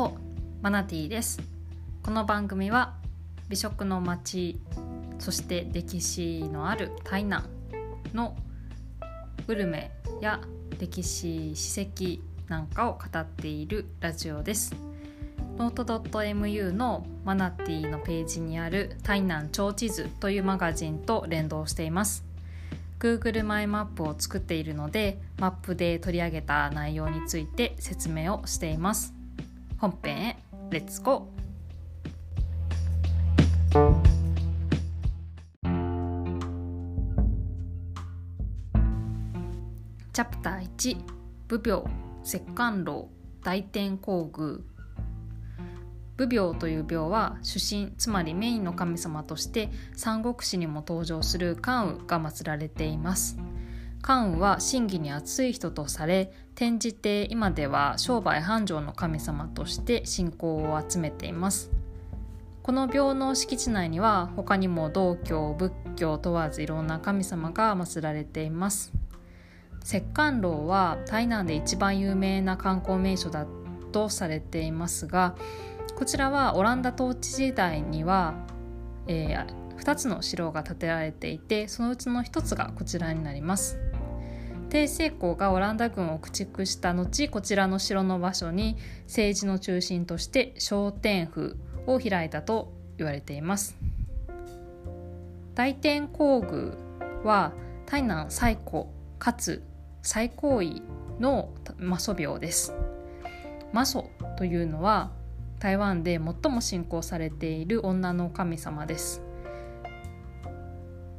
[0.00, 0.16] ホ
[0.62, 1.38] マナティです。
[2.02, 2.94] この番組は
[3.50, 4.58] 美食の街
[5.18, 7.44] そして歴史のある台南
[8.14, 8.34] の
[9.46, 9.90] グルメ
[10.22, 10.40] や
[10.78, 14.74] 歴史史跡なんかを語っているラジオです。
[15.58, 22.24] note.mu のマナティのページにある台南超地図というマガジンと連動しています。
[22.98, 29.19] Google マイマップを作っているのでマップで取り上げた内容について説明をしています。
[29.80, 30.36] 本編へ
[30.68, 31.40] レッツゴー
[40.12, 40.98] チャプター1
[41.48, 41.82] 武病
[42.22, 43.08] 石棺楼
[43.42, 44.58] 大天皇宮。
[46.18, 53.38] 武病という病は主神つまりメインの神様として三国志にも登場する関羽が祀られています。
[54.02, 61.70] 関羽は真偽に熱い人とされ転じて今では商売繁盛の神様として信仰を集めています。
[62.62, 68.92] この廟の敷地内には他にも道教仏教問わずいろんな神様が祀られています。
[69.84, 73.46] 石棺楼は台南で一番有名な観光名所だ
[73.92, 75.34] とされていますが
[75.96, 78.34] こちらはオランダ統治時代には、
[79.06, 83.78] えー、2つの城が建てられていてそのうちの1つがこちらになります。
[84.70, 93.76] 帝政公がオランダ軍を駆逐した後こちらの城の場所に政治の中心として商天府を開いたと言われています
[95.56, 96.74] 大天皇宮
[97.24, 97.52] は
[97.84, 98.84] 台南最古
[99.18, 99.64] かつ
[100.02, 100.82] 最高位
[101.18, 102.72] の魔祖廟です
[103.72, 105.10] 魔祖というのは
[105.58, 109.20] 台湾で最も信仰されている女の神様です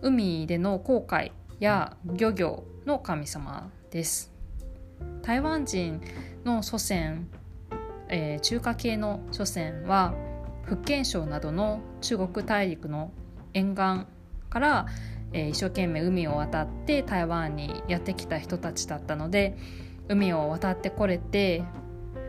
[0.00, 4.32] 海での航海や漁業の神様です。
[5.22, 6.00] 台湾人
[6.44, 7.28] の祖先、
[8.08, 10.14] えー、中華系の祖先は
[10.64, 13.12] 福建省などの中国大陸の
[13.54, 14.06] 沿岸
[14.50, 14.86] から、
[15.32, 19.56] えー、一生懸命海を渡って台湾にやってきた人たちだったので
[20.08, 21.64] 海を渡ってこれて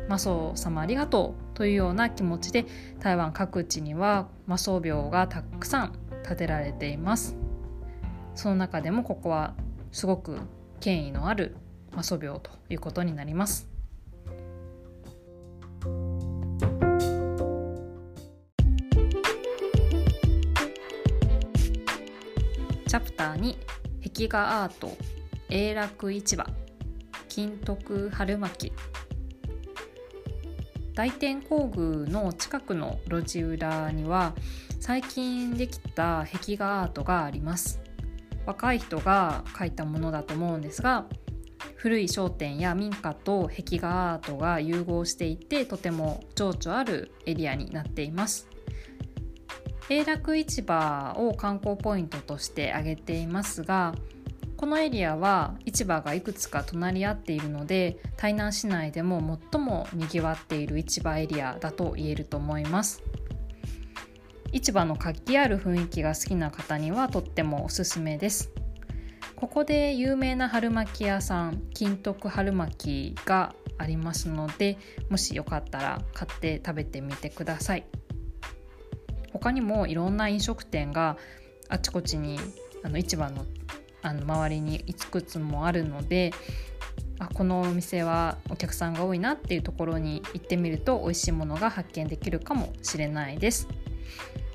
[0.07, 2.65] マソ様ありがとうというような気持ちで
[2.99, 5.93] 台湾各地には魔装廟がたくさん
[6.27, 7.42] 建てられています。
[8.35, 9.53] その中でもここは
[9.91, 10.37] すごく
[10.79, 11.55] 権威のある
[11.91, 13.69] 魔装廟ということになります。
[22.87, 23.55] チャプター2
[24.03, 24.95] 壁画アート
[25.49, 26.45] 永楽市場
[27.27, 28.71] 金徳春巻。
[30.93, 34.33] 大天皇宮の近くの路地裏には
[34.79, 37.82] 最近できた壁画アートがあります。
[38.45, 41.05] 若い人が描いたものだと思うんですが
[41.75, 48.47] 古い商店や民家と壁画アートが融合していてとても情緒あるエリアになっています。
[49.89, 53.93] 永楽市場を観光ポイントとして挙げていますが
[54.55, 63.03] このエリアは市場がいくつか隣り合っているので台南市内でも最もにぎわっている市場エリアだと言えると思います。
[64.53, 68.51] 市場の活気ある雰囲気が好きな方にはとってもおすすめです
[69.35, 74.77] ここで有名な春巻き屋さん金徳春巻きがありますので
[75.09, 77.85] もしよかったら買って食べてみてください
[79.33, 81.17] 他にもいろんな飲食店が
[81.67, 82.39] あちこちに
[82.83, 83.45] あの市場の
[84.03, 86.31] あの周りにいくつもあるので
[87.17, 93.67] あこのお店はお客さんが多いなっていうところに行ってみると美味しいものが発見できるかもしれないです。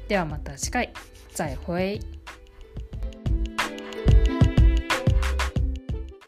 [0.09, 0.93] ではまた次回
[1.35, 2.18] 再会。